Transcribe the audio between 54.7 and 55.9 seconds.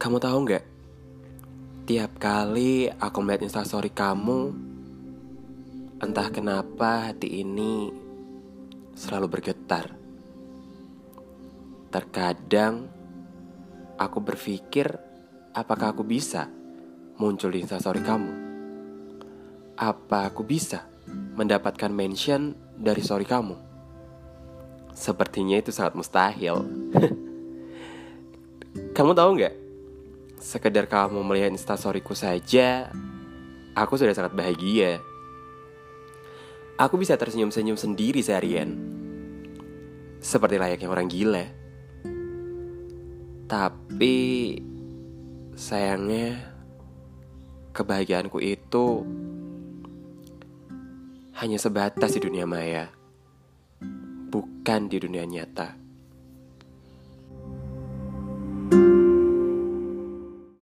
di dunia nyata.